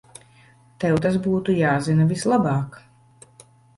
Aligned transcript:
Tev 0.83 0.95
tas 1.03 1.19
būtu 1.27 1.55
jāzina 1.59 2.07
vislabāk. 2.13 2.81